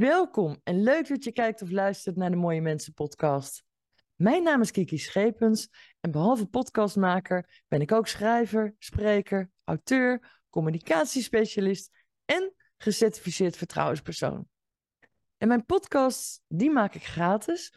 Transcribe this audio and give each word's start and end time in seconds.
Welkom 0.00 0.60
en 0.64 0.82
leuk 0.82 1.08
dat 1.08 1.24
je 1.24 1.32
kijkt 1.32 1.62
of 1.62 1.70
luistert 1.70 2.16
naar 2.16 2.30
de 2.30 2.36
Mooie 2.36 2.60
Mensen 2.60 2.94
podcast. 2.94 3.64
Mijn 4.14 4.42
naam 4.42 4.60
is 4.60 4.70
Kiki 4.70 4.98
Schepens 4.98 5.68
en 6.00 6.10
behalve 6.10 6.46
podcastmaker 6.46 7.62
ben 7.68 7.80
ik 7.80 7.92
ook 7.92 8.06
schrijver, 8.06 8.74
spreker, 8.78 9.50
auteur, 9.64 10.40
communicatiespecialist 10.50 11.90
en 12.24 12.54
gecertificeerd 12.76 13.56
vertrouwenspersoon. 13.56 14.48
En 15.36 15.48
mijn 15.48 15.66
podcasts, 15.66 16.40
die 16.48 16.70
maak 16.70 16.94
ik 16.94 17.04
gratis, 17.04 17.74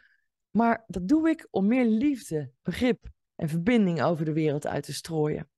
maar 0.50 0.84
dat 0.88 1.08
doe 1.08 1.30
ik 1.30 1.48
om 1.50 1.68
meer 1.68 1.86
liefde, 1.86 2.52
begrip 2.62 3.10
en 3.36 3.50
verbinding 3.50 4.04
over 4.04 4.26
de 4.26 4.34
wereld 4.34 4.68
uit 4.68 4.84
te 4.84 4.94
strooien. 4.94 5.50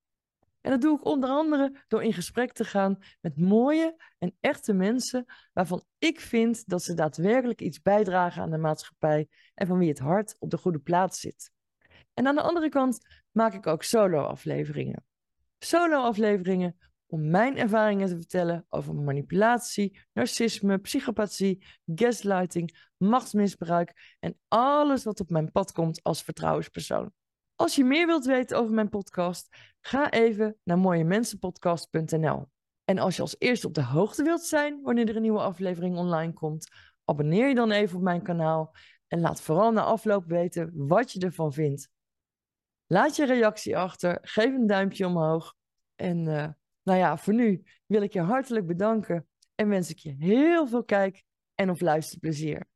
En 0.66 0.72
dat 0.72 0.82
doe 0.82 0.98
ik 0.98 1.06
onder 1.06 1.30
andere 1.30 1.84
door 1.88 2.04
in 2.04 2.14
gesprek 2.14 2.52
te 2.52 2.64
gaan 2.64 2.98
met 3.22 3.38
mooie 3.38 4.04
en 4.18 4.36
echte 4.40 4.74
mensen 4.74 5.26
waarvan 5.54 5.84
ik 5.98 6.20
vind 6.20 6.68
dat 6.68 6.84
ze 6.84 6.94
daadwerkelijk 6.94 7.62
iets 7.62 7.82
bijdragen 7.82 8.42
aan 8.42 8.52
de 8.52 8.58
maatschappij 8.58 9.28
en 9.54 9.68
van 9.68 9.78
wie 9.78 9.90
het 9.90 10.00
hart 10.00 10.36
op 10.40 10.50
de 10.50 10.58
goede 10.58 10.80
plaats 10.80 11.20
zit. 11.20 11.52
En 12.14 12.28
aan 12.28 12.36
de 12.36 12.42
andere 12.42 12.70
kant 12.70 13.08
maak 13.32 13.54
ik 13.54 13.68
ook 13.68 13.84
solo-afleveringen. 13.84 15.06
Solo-afleveringen 15.60 16.78
om 17.06 17.30
mijn 17.30 17.58
ervaringen 17.58 18.08
te 18.08 18.16
vertellen 18.16 18.66
over 18.70 18.96
manipulatie, 18.96 20.00
narcisme, 20.14 20.78
psychopathie, 20.78 21.66
gaslighting, 21.86 22.90
machtsmisbruik 22.98 24.16
en 24.20 24.40
alles 24.48 25.04
wat 25.04 25.20
op 25.20 25.30
mijn 25.30 25.52
pad 25.52 25.72
komt 25.72 26.04
als 26.04 26.24
vertrouwenspersoon. 26.24 27.12
Als 27.56 27.76
je 27.76 27.84
meer 27.84 28.06
wilt 28.06 28.26
weten 28.26 28.58
over 28.58 28.74
mijn 28.74 28.90
podcast, 28.90 29.58
ga 29.82 30.12
even 30.12 30.58
naar 30.64 30.78
mooiemensenpodcast.nl. 30.78 32.50
En 32.84 32.98
als 32.98 33.16
je 33.16 33.22
als 33.22 33.36
eerste 33.40 33.68
op 33.68 33.74
de 33.74 33.84
hoogte 33.84 34.24
wilt 34.24 34.44
zijn 34.44 34.82
wanneer 34.82 35.10
er 35.10 35.16
een 35.16 35.22
nieuwe 35.22 35.40
aflevering 35.40 35.98
online 35.98 36.34
komt, 36.34 36.70
abonneer 37.06 37.48
je 37.48 37.56
dan 37.56 37.72
even 37.72 37.98
op 37.98 38.04
mijn 38.04 38.22
kanaal 38.22 38.76
en 39.08 39.20
laat 39.20 39.42
vooral 39.42 39.72
na 39.72 39.84
afloop 39.84 40.26
weten 40.26 40.72
wat 40.74 41.12
je 41.12 41.20
ervan 41.20 41.54
vindt. 41.54 41.90
Laat 42.88 43.16
je 43.16 43.26
reactie 43.26 43.78
achter, 43.78 44.18
geef 44.22 44.54
een 44.54 44.68
duimpje 44.68 45.08
omhoog. 45.08 45.56
En 45.96 46.18
uh, 46.18 46.48
nou 46.84 47.00
ja, 47.00 47.18
voor 47.18 47.34
nu 47.34 47.64
wil 47.86 48.02
ik 48.02 48.14
je 48.14 48.22
hartelijk 48.22 48.68
bedanken 48.68 49.28
en 49.56 49.70
wens 49.70 49.90
ik 49.90 49.98
je 49.98 50.16
heel 50.18 50.68
veel 50.68 50.84
kijk- 50.84 51.24
en 51.56 51.70
of 51.70 51.82
luisterplezier. 51.82 52.68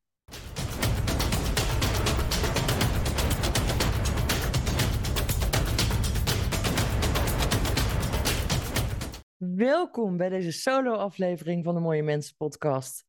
Welkom 9.59 10.17
bij 10.17 10.29
deze 10.29 10.51
solo-aflevering 10.51 11.63
van 11.63 11.73
de 11.73 11.79
Mooie 11.79 12.03
Mensen 12.03 12.35
podcast. 12.35 13.05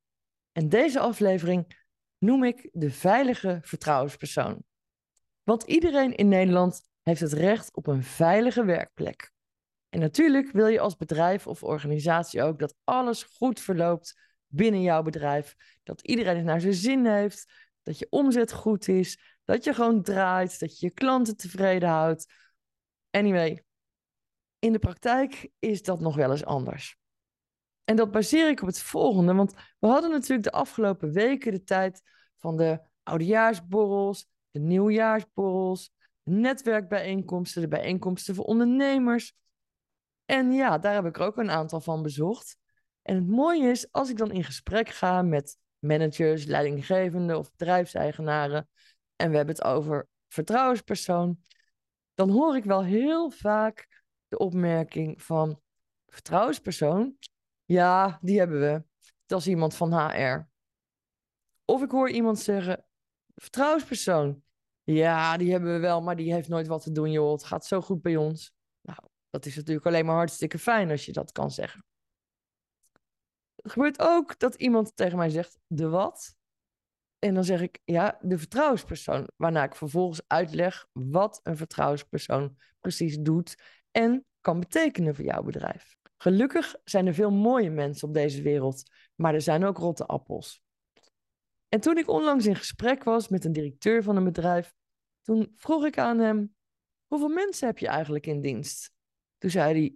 En 0.53 0.69
deze 0.69 1.01
aflevering 1.01 1.85
noem 2.19 2.45
ik 2.45 2.69
de 2.73 2.91
veilige 2.91 3.59
vertrouwenspersoon. 3.63 4.63
Want 5.43 5.63
iedereen 5.63 6.15
in 6.15 6.29
Nederland 6.29 6.83
heeft 7.03 7.21
het 7.21 7.33
recht 7.33 7.77
op 7.77 7.87
een 7.87 8.03
veilige 8.03 8.65
werkplek. 8.65 9.33
En 9.89 10.01
natuurlijk 10.01 10.53
wil 10.53 10.67
je 10.67 10.81
als 10.81 10.97
bedrijf 10.97 11.47
of 11.47 11.63
organisatie 11.63 12.43
ook 12.43 12.59
dat 12.59 12.75
alles 12.85 13.23
goed 13.23 13.61
verloopt 13.61 14.21
binnen 14.47 14.83
jouw 14.83 15.03
bedrijf. 15.03 15.55
Dat 15.83 16.01
iedereen 16.01 16.37
het 16.37 16.45
naar 16.45 16.61
zijn 16.61 16.75
zin 16.75 17.07
heeft, 17.07 17.53
dat 17.83 17.99
je 17.99 18.07
omzet 18.11 18.53
goed 18.53 18.89
is, 18.89 19.39
dat 19.45 19.65
je 19.65 19.75
gewoon 19.75 20.03
draait, 20.03 20.61
dat 20.61 20.79
je 20.79 20.87
je 20.87 20.93
klanten 20.93 21.37
tevreden 21.37 21.89
houdt. 21.89 22.33
Anyway, 23.11 23.65
in 24.61 24.73
de 24.73 24.79
praktijk 24.79 25.51
is 25.59 25.83
dat 25.83 26.01
nog 26.01 26.17
wel 26.17 26.31
eens 26.31 26.45
anders. 26.45 26.99
En 27.85 27.97
dat 27.97 28.11
baseer 28.11 28.49
ik 28.49 28.61
op 28.61 28.67
het 28.67 28.81
volgende, 28.81 29.35
want 29.35 29.55
we 29.79 29.87
hadden 29.87 30.11
natuurlijk 30.11 30.43
de 30.43 30.53
afgelopen 30.53 31.13
weken 31.13 31.53
de 31.53 31.63
tijd 31.63 32.03
van 32.37 32.57
de 32.57 32.81
oudejaarsborrels, 33.03 34.27
de 34.51 34.61
nieuwjaarsborrels, 34.61 35.93
netwerkbijeenkomsten, 36.23 37.63
de 37.63 37.69
bijeenkomsten 37.69 38.35
voor 38.35 38.45
ondernemers. 38.45 39.35
En 40.25 40.53
ja, 40.53 40.79
daar 40.79 40.95
heb 40.95 41.07
ik 41.07 41.17
er 41.17 41.27
ook 41.27 41.37
een 41.37 41.51
aantal 41.51 41.81
van 41.81 42.03
bezocht. 42.03 42.59
En 43.03 43.15
het 43.15 43.27
mooie 43.29 43.71
is, 43.71 43.93
als 43.93 44.11
ik 44.11 44.17
dan 44.17 44.31
in 44.31 44.45
gesprek 44.45 44.89
ga 44.89 45.23
met 45.23 45.59
managers, 45.79 46.45
leidinggevenden 46.45 47.39
of 47.39 47.51
bedrijfseigenaren, 47.51 48.69
en 49.17 49.31
we 49.31 49.37
hebben 49.37 49.55
het 49.55 49.65
over 49.65 50.09
vertrouwenspersoon, 50.29 51.39
dan 52.15 52.31
hoor 52.31 52.57
ik 52.57 52.65
wel 52.65 52.85
heel 52.85 53.31
vaak 53.31 54.00
de 54.31 54.39
opmerking 54.39 55.23
van 55.23 55.61
vertrouwenspersoon. 56.07 57.17
Ja, 57.65 58.19
die 58.23 58.39
hebben 58.39 58.61
we. 58.61 58.85
Dat 59.27 59.41
is 59.41 59.49
iemand 59.49 59.75
van 59.75 59.93
HR. 59.93 60.49
Of 61.65 61.83
ik 61.83 61.91
hoor 61.91 62.11
iemand 62.11 62.39
zeggen, 62.39 62.85
vertrouwenspersoon. 63.35 64.43
Ja, 64.83 65.37
die 65.37 65.51
hebben 65.51 65.73
we 65.73 65.79
wel, 65.79 66.03
maar 66.03 66.17
die 66.17 66.33
heeft 66.33 66.49
nooit 66.49 66.67
wat 66.67 66.83
te 66.83 66.93
doen, 66.93 67.11
joh. 67.11 67.33
Het 67.33 67.45
gaat 67.45 67.67
zo 67.67 67.81
goed 67.81 68.03
bij 68.03 68.17
ons. 68.17 68.53
Nou, 68.81 68.99
dat 69.31 69.47
is 69.47 69.57
natuurlijk 69.57 69.87
alleen 69.87 70.07
maar 70.07 70.17
hartstikke 70.17 70.59
fijn 70.59 70.91
als 70.91 71.05
je 71.05 71.13
dat 71.13 71.33
kan 71.33 71.51
zeggen. 71.51 71.85
Het 73.55 73.73
gebeurt 73.73 74.01
ook 74.01 74.39
dat 74.39 74.55
iemand 74.55 74.97
tegen 74.97 75.19
mij 75.19 75.31
zegt, 75.31 75.59
de 75.67 75.89
wat? 75.89 76.35
En 77.19 77.35
dan 77.35 77.45
zeg 77.45 77.61
ik, 77.61 77.81
ja, 77.85 78.19
de 78.23 78.39
vertrouwenspersoon. 78.39 79.29
Waarna 79.37 79.65
ik 79.65 79.75
vervolgens 79.75 80.23
uitleg 80.27 80.87
wat 80.93 81.41
een 81.43 81.57
vertrouwenspersoon 81.57 82.57
precies 82.81 83.19
doet 83.19 83.57
en 83.91 84.25
kan 84.41 84.61
betekenen 84.61 85.15
voor 85.15 85.25
jouw 85.25 85.43
bedrijf. 85.43 85.97
Gelukkig 86.17 86.77
zijn 86.85 87.07
er 87.07 87.15
veel 87.15 87.31
mooie 87.31 87.71
mensen 87.71 88.09
op 88.09 88.15
deze 88.15 88.43
wereld, 88.43 88.83
maar 89.15 89.35
er 89.35 89.41
zijn 89.41 89.65
ook 89.65 89.79
rotte 89.79 90.07
appels. 90.07 90.63
En 91.69 91.81
toen 91.81 91.99
ik 91.99 92.09
onlangs 92.09 92.47
in 92.47 92.57
gesprek 92.57 93.05
was 93.05 93.29
met 93.29 93.45
een 93.45 93.53
directeur 93.53 94.03
van 94.03 94.17
een 94.17 94.25
bedrijf, 94.25 94.75
toen 95.23 95.53
vroeg 95.55 95.85
ik 95.85 95.99
aan 95.99 96.19
hem: 96.19 96.55
Hoeveel 97.07 97.29
mensen 97.29 97.67
heb 97.67 97.79
je 97.79 97.89
eigenlijk 97.89 98.27
in 98.27 98.41
dienst? 98.41 98.93
Toen 99.39 99.51
zei 99.51 99.73
hij: 99.73 99.95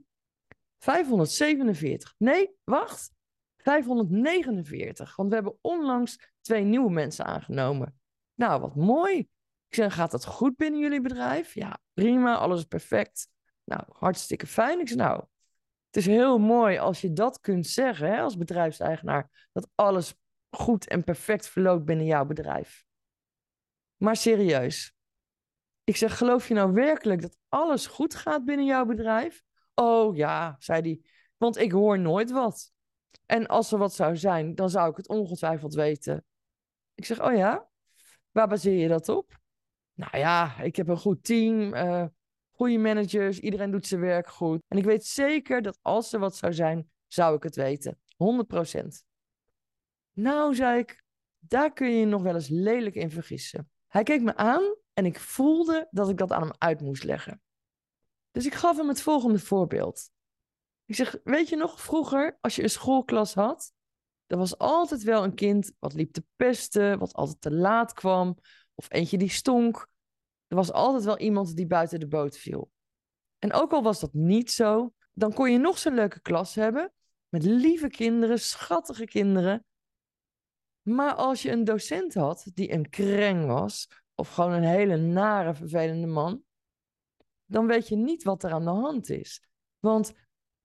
547. 0.78 2.15
Nee, 2.19 2.56
wacht. 2.65 3.12
549. 3.56 5.16
Want 5.16 5.28
we 5.28 5.34
hebben 5.34 5.59
onlangs 5.60 6.33
twee 6.41 6.65
nieuwe 6.65 6.91
mensen 6.91 7.25
aangenomen. 7.25 7.99
Nou, 8.34 8.60
wat 8.60 8.77
mooi. 8.77 9.19
Ik 9.69 9.75
zeg: 9.75 9.94
Gaat 9.94 10.10
dat 10.10 10.25
goed 10.25 10.56
binnen 10.56 10.81
jullie 10.81 11.00
bedrijf? 11.00 11.54
Ja, 11.54 11.78
prima, 11.93 12.37
alles 12.37 12.59
is 12.59 12.65
perfect. 12.65 13.28
Nou, 13.64 13.82
hartstikke 13.92 14.47
fijn. 14.47 14.80
Ik 14.80 14.94
nou, 14.94 15.25
het 15.86 15.97
is 15.97 16.06
heel 16.06 16.38
mooi 16.38 16.78
als 16.78 17.00
je 17.00 17.12
dat 17.12 17.41
kunt 17.41 17.66
zeggen 17.66 18.08
hè, 18.08 18.20
als 18.20 18.36
bedrijfseigenaar. 18.36 19.48
Dat 19.52 19.69
alles 19.75 20.14
goed 20.50 20.88
en 20.88 21.04
perfect 21.04 21.48
verloopt 21.48 21.84
binnen 21.84 22.06
jouw 22.06 22.24
bedrijf. 22.24 22.84
Maar 23.97 24.16
serieus. 24.16 24.94
Ik 25.84 25.97
zeg, 25.97 26.19
geloof 26.19 26.48
je 26.48 26.54
nou 26.54 26.72
werkelijk 26.72 27.22
dat 27.22 27.36
alles 27.48 27.86
goed 27.86 28.14
gaat 28.14 28.44
binnen 28.44 28.66
jouw 28.66 28.84
bedrijf? 28.84 29.42
Oh 29.74 30.16
ja, 30.16 30.56
zei 30.58 30.80
hij, 30.80 31.00
want 31.36 31.56
ik 31.56 31.72
hoor 31.72 31.98
nooit 31.98 32.30
wat. 32.30 32.72
En 33.26 33.47
als 33.47 33.72
er 33.72 33.78
wat 33.78 33.94
zou 33.94 34.16
zijn, 34.16 34.54
dan 34.54 34.70
zou 34.70 34.91
ik 34.91 34.97
het 34.97 35.08
ongetwijfeld 35.08 35.74
weten. 35.74 36.24
Ik 36.94 37.04
zeg, 37.04 37.22
oh 37.22 37.36
ja, 37.36 37.69
waar 38.30 38.48
baseer 38.48 38.78
je 38.78 38.88
dat 38.88 39.08
op? 39.08 39.41
Nou 39.94 40.16
ja, 40.19 40.60
ik 40.60 40.76
heb 40.76 40.88
een 40.88 40.97
goed 40.97 41.24
team. 41.24 41.74
Uh, 41.74 42.04
goede 42.54 42.78
managers, 42.78 43.38
iedereen 43.38 43.70
doet 43.70 43.87
zijn 43.87 44.00
werk 44.00 44.28
goed. 44.28 44.62
En 44.69 44.78
ik 44.78 44.84
weet 44.84 45.04
zeker 45.04 45.62
dat 45.62 45.78
als 45.82 46.12
er 46.12 46.19
wat 46.19 46.37
zou 46.37 46.53
zijn, 46.53 46.91
zou 47.06 47.37
ik 47.37 47.42
het 47.42 47.56
weten. 47.56 47.98
100%. 48.16 49.04
Nou, 50.12 50.54
zei 50.54 50.78
ik, 50.78 51.04
daar 51.38 51.72
kun 51.72 51.91
je 51.91 51.98
je 51.98 52.06
nog 52.06 52.22
wel 52.22 52.34
eens 52.34 52.48
lelijk 52.48 52.94
in 52.94 53.10
vergissen. 53.10 53.70
Hij 53.88 54.03
keek 54.03 54.22
me 54.22 54.37
aan 54.37 54.75
en 54.92 55.06
ik 55.06 55.20
voelde 55.20 55.88
dat 55.91 56.09
ik 56.09 56.16
dat 56.16 56.32
aan 56.32 56.42
hem 56.42 56.54
uit 56.59 56.81
moest 56.81 57.04
leggen. 57.04 57.42
Dus 58.30 58.47
ik 58.47 58.54
gaf 58.54 58.77
hem 58.77 58.89
het 58.89 59.03
volgende 59.03 59.39
voorbeeld. 59.39 60.10
Ik 60.84 60.95
zeg, 60.95 61.16
weet 61.24 61.48
je 61.48 61.56
nog, 61.56 61.80
vroeger, 61.80 62.39
als 62.41 62.56
je 62.56 62.62
een 62.62 62.71
schoolklas 62.71 63.34
had, 63.34 63.72
er 64.27 64.36
was 64.36 64.59
altijd 64.59 65.03
wel 65.03 65.24
een 65.24 65.34
kind 65.34 65.72
wat 65.78 65.95
liep 65.95 66.12
te 66.12 66.24
pesten, 66.36 66.98
wat 66.98 67.12
altijd 67.12 67.41
te 67.41 67.53
laat 67.53 67.92
kwam, 67.92 68.39
of 68.74 68.86
eentje 68.89 69.18
die 69.18 69.30
stonk, 69.30 69.89
er 70.54 70.60
was 70.60 70.72
altijd 70.72 71.04
wel 71.04 71.18
iemand 71.18 71.56
die 71.56 71.66
buiten 71.66 72.01
de 72.01 72.06
boot 72.06 72.36
viel. 72.36 72.71
En 73.39 73.53
ook 73.53 73.72
al 73.72 73.83
was 73.83 74.01
dat 74.01 74.12
niet 74.12 74.51
zo, 74.51 74.92
dan 75.12 75.33
kon 75.33 75.53
je 75.53 75.59
nog 75.59 75.78
zo'n 75.78 75.95
leuke 75.95 76.21
klas 76.21 76.54
hebben. 76.54 76.92
Met 77.28 77.45
lieve 77.45 77.89
kinderen, 77.89 78.39
schattige 78.39 79.04
kinderen. 79.04 79.65
Maar 80.83 81.15
als 81.15 81.42
je 81.42 81.51
een 81.51 81.65
docent 81.65 82.15
had 82.15 82.47
die 82.54 82.72
een 82.72 82.91
kreng 82.91 83.47
was, 83.47 83.89
of 84.15 84.34
gewoon 84.34 84.53
een 84.53 84.65
hele 84.65 84.97
nare, 84.97 85.54
vervelende 85.54 86.06
man, 86.06 86.42
dan 87.45 87.66
weet 87.66 87.89
je 87.89 87.97
niet 87.97 88.22
wat 88.22 88.45
er 88.45 88.53
aan 88.53 88.65
de 88.65 88.71
hand 88.71 89.10
is. 89.10 89.42
Want 89.78 90.12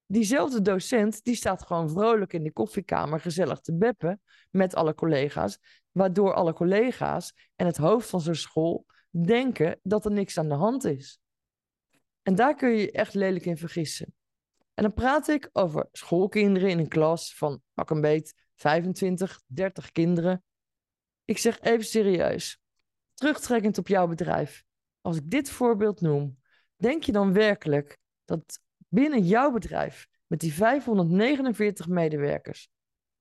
diezelfde 0.05 0.61
docent, 0.61 1.23
die 1.23 1.35
staat 1.35 1.65
gewoon 1.65 1.89
vrolijk 1.89 2.33
in 2.33 2.43
de 2.43 2.51
koffiekamer 2.51 3.19
gezellig 3.19 3.59
te 3.59 3.77
beppen 3.77 4.21
met 4.49 4.75
alle 4.75 4.93
collega's, 4.93 5.59
waardoor 5.91 6.33
alle 6.33 6.53
collega's 6.53 7.33
en 7.55 7.65
het 7.65 7.77
hoofd 7.77 8.09
van 8.09 8.21
zo'n 8.21 8.35
school 8.35 8.85
denken 9.09 9.79
dat 9.83 10.05
er 10.05 10.11
niks 10.11 10.37
aan 10.37 10.49
de 10.49 10.55
hand 10.55 10.83
is. 10.83 11.19
En 12.21 12.35
daar 12.35 12.55
kun 12.55 12.69
je 12.69 12.77
je 12.77 12.91
echt 12.91 13.13
lelijk 13.13 13.45
in 13.45 13.57
vergissen. 13.57 14.13
En 14.73 14.83
dan 14.83 14.93
praat 14.93 15.27
ik 15.27 15.49
over 15.53 15.87
schoolkinderen 15.91 16.69
in 16.69 16.79
een 16.79 16.87
klas 16.87 17.35
van 17.35 17.61
pak 17.73 17.89
een 17.89 18.01
beet 18.01 18.33
25, 18.55 19.41
30 19.45 19.91
kinderen. 19.91 20.43
Ik 21.25 21.37
zeg 21.37 21.59
even 21.61 21.85
serieus, 21.85 22.59
terugtrekkend 23.13 23.77
op 23.77 23.87
jouw 23.87 24.07
bedrijf. 24.07 24.63
Als 25.01 25.17
ik 25.17 25.29
dit 25.29 25.49
voorbeeld 25.49 26.01
noem, 26.01 26.39
denk 26.75 27.03
je 27.03 27.11
dan 27.11 27.33
werkelijk 27.33 27.97
dat 28.25 28.59
binnen 28.87 29.23
jouw 29.23 29.51
bedrijf, 29.51 30.07
met 30.27 30.39
die 30.39 30.53
549 30.53 31.87
medewerkers, 31.87 32.69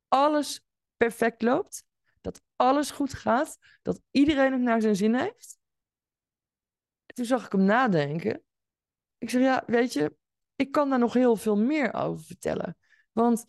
alles 0.08 0.60
perfect 0.96 1.42
loopt? 1.42 1.84
Dat 2.20 2.42
alles 2.56 2.90
goed 2.90 3.14
gaat? 3.14 3.58
Dat 3.82 4.00
iedereen 4.10 4.52
het 4.52 4.60
naar 4.60 4.80
zijn 4.80 4.96
zin 4.96 5.14
heeft? 5.14 5.57
En 7.18 7.24
toen 7.24 7.38
zag 7.38 7.46
ik 7.46 7.52
hem 7.52 7.64
nadenken. 7.64 8.42
Ik 9.18 9.30
zeg, 9.30 9.42
ja, 9.42 9.62
weet 9.66 9.92
je, 9.92 10.16
ik 10.56 10.72
kan 10.72 10.90
daar 10.90 10.98
nog 10.98 11.12
heel 11.12 11.36
veel 11.36 11.56
meer 11.56 11.94
over 11.94 12.24
vertellen. 12.24 12.76
Want 13.12 13.46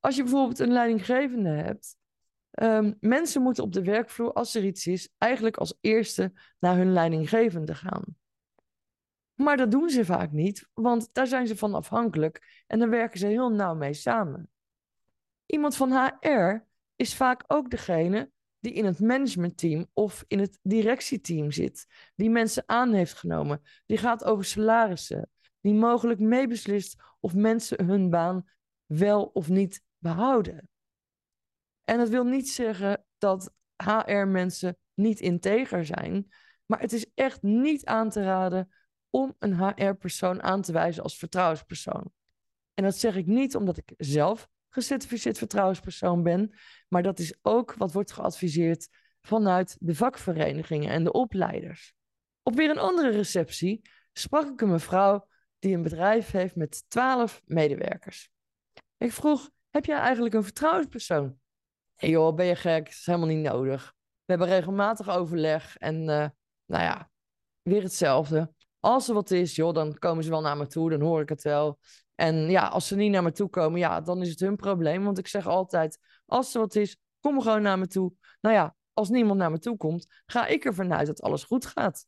als 0.00 0.16
je 0.16 0.22
bijvoorbeeld 0.22 0.58
een 0.58 0.72
leidinggevende 0.72 1.48
hebt, 1.48 1.96
um, 2.62 2.96
mensen 3.00 3.42
moeten 3.42 3.64
op 3.64 3.72
de 3.72 3.82
werkvloer, 3.82 4.32
als 4.32 4.54
er 4.54 4.64
iets 4.64 4.86
is, 4.86 5.08
eigenlijk 5.18 5.56
als 5.56 5.74
eerste 5.80 6.32
naar 6.58 6.76
hun 6.76 6.92
leidinggevende 6.92 7.74
gaan. 7.74 8.04
Maar 9.34 9.56
dat 9.56 9.70
doen 9.70 9.90
ze 9.90 10.04
vaak 10.04 10.30
niet, 10.30 10.68
want 10.74 11.08
daar 11.12 11.26
zijn 11.26 11.46
ze 11.46 11.56
van 11.56 11.74
afhankelijk 11.74 12.64
en 12.66 12.78
dan 12.78 12.90
werken 12.90 13.18
ze 13.18 13.26
heel 13.26 13.50
nauw 13.50 13.74
mee 13.74 13.94
samen. 13.94 14.50
Iemand 15.46 15.76
van 15.76 15.92
HR 15.92 16.66
is 16.96 17.14
vaak 17.14 17.44
ook 17.46 17.70
degene 17.70 18.30
die 18.62 18.72
in 18.72 18.84
het 18.84 19.00
managementteam 19.00 19.86
of 19.92 20.24
in 20.28 20.38
het 20.38 20.58
directieteam 20.62 21.50
zit, 21.50 21.86
die 22.14 22.30
mensen 22.30 22.62
aan 22.66 22.92
heeft 22.92 23.14
genomen, 23.14 23.62
die 23.86 23.98
gaat 23.98 24.24
over 24.24 24.44
salarissen, 24.44 25.30
die 25.60 25.74
mogelijk 25.74 26.20
meebeslist 26.20 26.96
of 27.20 27.34
mensen 27.34 27.84
hun 27.84 28.10
baan 28.10 28.48
wel 28.86 29.24
of 29.24 29.48
niet 29.48 29.82
behouden. 29.98 30.68
En 31.84 31.98
dat 31.98 32.08
wil 32.08 32.24
niet 32.24 32.50
zeggen 32.50 33.04
dat 33.18 33.54
HR-mensen 33.76 34.78
niet 34.94 35.20
integer 35.20 35.86
zijn, 35.86 36.32
maar 36.66 36.80
het 36.80 36.92
is 36.92 37.06
echt 37.14 37.42
niet 37.42 37.84
aan 37.84 38.10
te 38.10 38.22
raden 38.22 38.72
om 39.10 39.36
een 39.38 39.56
HR-persoon 39.56 40.42
aan 40.42 40.62
te 40.62 40.72
wijzen 40.72 41.02
als 41.02 41.18
vertrouwenspersoon. 41.18 42.12
En 42.74 42.84
dat 42.84 42.96
zeg 42.96 43.16
ik 43.16 43.26
niet 43.26 43.56
omdat 43.56 43.76
ik 43.76 43.92
zelf 43.96 44.48
gecertificeerd 44.72 45.38
vertrouwenspersoon 45.38 46.22
ben, 46.22 46.54
maar 46.88 47.02
dat 47.02 47.18
is 47.18 47.34
ook 47.42 47.74
wat 47.74 47.92
wordt 47.92 48.12
geadviseerd 48.12 48.88
vanuit 49.20 49.76
de 49.80 49.94
vakverenigingen 49.94 50.90
en 50.90 51.04
de 51.04 51.12
opleiders. 51.12 51.94
Op 52.42 52.54
weer 52.54 52.70
een 52.70 52.78
andere 52.78 53.10
receptie 53.10 53.88
sprak 54.12 54.48
ik 54.48 54.60
een 54.60 54.70
mevrouw 54.70 55.28
die 55.58 55.74
een 55.74 55.82
bedrijf 55.82 56.30
heeft 56.30 56.56
met 56.56 56.84
twaalf 56.88 57.42
medewerkers. 57.44 58.30
Ik 58.96 59.12
vroeg, 59.12 59.50
heb 59.70 59.84
jij 59.84 59.98
eigenlijk 59.98 60.34
een 60.34 60.44
vertrouwenspersoon? 60.44 61.38
Hé 61.94 62.06
joh, 62.06 62.34
ben 62.34 62.46
je 62.46 62.56
gek? 62.56 62.84
Dat 62.84 62.94
is 62.94 63.06
helemaal 63.06 63.28
niet 63.28 63.52
nodig. 63.52 63.94
We 64.24 64.32
hebben 64.32 64.48
regelmatig 64.48 65.08
overleg 65.08 65.76
en 65.76 66.00
uh, 66.00 66.28
nou 66.66 66.82
ja, 66.82 67.10
weer 67.62 67.82
hetzelfde. 67.82 68.54
Als 68.84 69.08
er 69.08 69.14
wat 69.14 69.30
is, 69.30 69.54
joh, 69.54 69.74
dan 69.74 69.98
komen 69.98 70.24
ze 70.24 70.30
wel 70.30 70.40
naar 70.40 70.56
me 70.56 70.66
toe, 70.66 70.90
dan 70.90 71.00
hoor 71.00 71.20
ik 71.20 71.28
het 71.28 71.42
wel. 71.42 71.78
En 72.14 72.50
ja, 72.50 72.66
als 72.66 72.86
ze 72.86 72.96
niet 72.96 73.10
naar 73.10 73.22
me 73.22 73.32
toe 73.32 73.48
komen, 73.48 73.78
ja, 73.78 74.00
dan 74.00 74.22
is 74.22 74.28
het 74.28 74.40
hun 74.40 74.56
probleem. 74.56 75.04
Want 75.04 75.18
ik 75.18 75.26
zeg 75.26 75.46
altijd, 75.46 75.98
als 76.26 76.54
er 76.54 76.60
wat 76.60 76.74
is, 76.74 76.96
kom 77.20 77.40
gewoon 77.40 77.62
naar 77.62 77.78
me 77.78 77.86
toe. 77.86 78.12
Nou 78.40 78.54
ja, 78.54 78.76
als 78.92 79.08
niemand 79.08 79.38
naar 79.38 79.50
me 79.50 79.58
toe 79.58 79.76
komt, 79.76 80.22
ga 80.26 80.46
ik 80.46 80.64
ervan 80.64 80.92
uit 80.92 81.06
dat 81.06 81.22
alles 81.22 81.44
goed 81.44 81.66
gaat. 81.66 82.06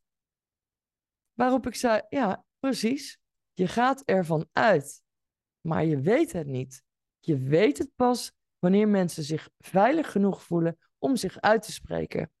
Waarop 1.33 1.67
ik 1.67 1.75
zei, 1.75 2.01
ja, 2.09 2.45
precies. 2.59 3.19
Je 3.53 3.67
gaat 3.67 4.01
ervan 4.05 4.47
uit, 4.51 5.01
maar 5.61 5.85
je 5.85 5.99
weet 5.99 6.31
het 6.31 6.47
niet. 6.47 6.83
Je 7.19 7.37
weet 7.37 7.77
het 7.77 7.89
pas 7.95 8.31
wanneer 8.59 8.87
mensen 8.87 9.23
zich 9.23 9.49
veilig 9.57 10.11
genoeg 10.11 10.43
voelen 10.43 10.77
om 10.97 11.15
zich 11.15 11.41
uit 11.41 11.61
te 11.61 11.71
spreken. 11.71 12.31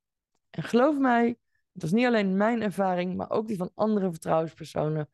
En 0.49 0.63
geloof 0.63 0.97
mij, 0.97 1.37
het 1.75 1.83
was 1.83 1.91
niet 1.91 2.05
alleen 2.05 2.37
mijn 2.37 2.61
ervaring, 2.61 3.15
maar 3.15 3.29
ook 3.29 3.47
die 3.47 3.57
van 3.57 3.71
andere 3.73 4.09
vertrouwenspersonen. 4.11 5.09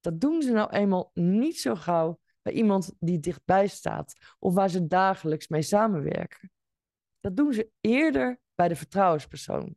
Dat 0.00 0.20
doen 0.20 0.42
ze 0.42 0.52
nou 0.52 0.70
eenmaal 0.70 1.10
niet 1.14 1.60
zo 1.60 1.74
gauw 1.74 2.20
bij 2.42 2.52
iemand 2.52 2.92
die 2.98 3.20
dichtbij 3.20 3.66
staat 3.66 4.14
of 4.38 4.54
waar 4.54 4.68
ze 4.68 4.86
dagelijks 4.86 5.48
mee 5.48 5.62
samenwerken. 5.62 6.52
Dat 7.20 7.36
doen 7.36 7.52
ze 7.52 7.70
eerder 7.80 8.40
bij 8.54 8.68
de 8.68 8.76
vertrouwenspersoon. 8.76 9.76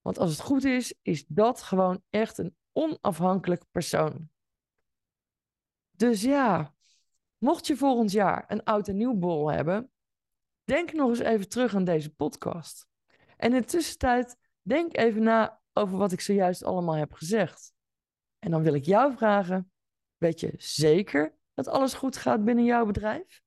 Want 0.00 0.18
als 0.18 0.30
het 0.30 0.40
goed 0.40 0.64
is, 0.64 0.94
is 1.02 1.24
dat 1.26 1.62
gewoon 1.62 2.02
echt 2.10 2.38
een 2.38 2.56
onafhankelijk 2.72 3.64
persoon. 3.70 4.30
Dus 5.90 6.22
ja, 6.22 6.74
mocht 7.38 7.66
je 7.66 7.76
volgend 7.76 8.12
jaar 8.12 8.44
een 8.48 8.64
oud 8.64 8.88
en 8.88 8.96
nieuw 8.96 9.14
bol 9.14 9.50
hebben, 9.50 9.90
denk 10.64 10.92
nog 10.92 11.08
eens 11.08 11.18
even 11.18 11.48
terug 11.48 11.74
aan 11.74 11.84
deze 11.84 12.14
podcast. 12.14 12.88
En 13.36 13.52
in 13.52 13.60
de 13.60 13.66
tussentijd 13.66 14.36
denk 14.62 14.96
even 14.96 15.22
na 15.22 15.60
over 15.72 15.98
wat 15.98 16.12
ik 16.12 16.20
zojuist 16.20 16.64
allemaal 16.64 16.94
heb 16.94 17.12
gezegd. 17.12 17.72
En 18.38 18.50
dan 18.50 18.62
wil 18.62 18.74
ik 18.74 18.84
jou 18.84 19.16
vragen: 19.16 19.72
weet 20.16 20.40
je 20.40 20.52
zeker 20.56 21.36
dat 21.54 21.68
alles 21.68 21.94
goed 21.94 22.16
gaat 22.16 22.44
binnen 22.44 22.64
jouw 22.64 22.86
bedrijf? 22.86 23.42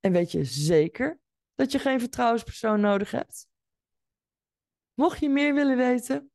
En 0.00 0.12
weet 0.12 0.32
je 0.32 0.44
zeker 0.44 1.20
dat 1.54 1.72
je 1.72 1.78
geen 1.78 2.00
vertrouwenspersoon 2.00 2.80
nodig 2.80 3.10
hebt? 3.10 3.48
Mocht 4.94 5.20
je 5.20 5.28
meer 5.28 5.54
willen 5.54 5.76
weten, 5.76 6.30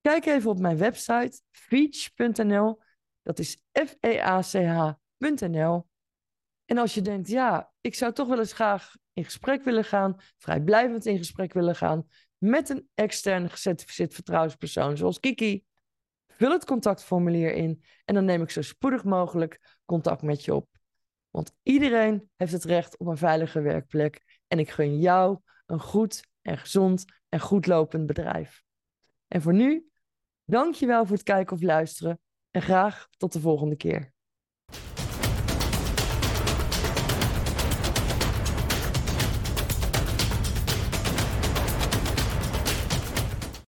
kijk 0.00 0.26
even 0.26 0.50
op 0.50 0.58
mijn 0.58 0.76
website 0.76 1.40
feach.nl. 1.50 2.80
Dat 3.22 3.38
is 3.38 3.62
F-E-A-C-H.nl. 3.86 5.06
En 6.64 6.78
als 6.78 6.94
je 6.94 7.00
denkt, 7.00 7.28
ja, 7.28 7.72
ik 7.80 7.94
zou 7.94 8.12
toch 8.12 8.28
wel 8.28 8.38
eens 8.38 8.52
graag 8.52 8.96
in 9.18 9.24
gesprek 9.24 9.64
willen 9.64 9.84
gaan, 9.84 10.16
vrijblijvend 10.36 11.06
in 11.06 11.16
gesprek 11.16 11.52
willen 11.52 11.76
gaan 11.76 12.08
met 12.38 12.68
een 12.68 12.88
extern 12.94 13.50
gecertificeerd 13.50 14.14
vertrouwenspersoon 14.14 14.96
zoals 14.96 15.20
Kiki, 15.20 15.64
vul 16.26 16.50
het 16.50 16.64
contactformulier 16.64 17.52
in 17.52 17.84
en 18.04 18.14
dan 18.14 18.24
neem 18.24 18.42
ik 18.42 18.50
zo 18.50 18.62
spoedig 18.62 19.04
mogelijk 19.04 19.78
contact 19.84 20.22
met 20.22 20.44
je 20.44 20.54
op. 20.54 20.68
Want 21.30 21.52
iedereen 21.62 22.30
heeft 22.36 22.52
het 22.52 22.64
recht 22.64 22.98
op 22.98 23.06
een 23.06 23.16
veilige 23.16 23.60
werkplek 23.60 24.40
en 24.48 24.58
ik 24.58 24.70
gun 24.70 24.98
jou 24.98 25.38
een 25.66 25.80
goed 25.80 26.28
en 26.42 26.58
gezond 26.58 27.04
en 27.28 27.40
goed 27.40 27.66
lopend 27.66 28.06
bedrijf. 28.06 28.62
En 29.28 29.42
voor 29.42 29.54
nu, 29.54 29.88
dank 30.44 30.74
je 30.74 30.86
wel 30.86 31.06
voor 31.06 31.16
het 31.16 31.24
kijken 31.24 31.56
of 31.56 31.62
luisteren 31.62 32.20
en 32.50 32.62
graag 32.62 33.08
tot 33.16 33.32
de 33.32 33.40
volgende 33.40 33.76
keer. 33.76 34.12